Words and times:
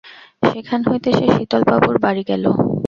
সেখান 0.43 0.79
হইতে 0.89 1.09
সে 1.17 1.25
শীতলবাবুর 1.35 1.95
বাড়ি 2.03 2.23
গেল। 2.29 2.45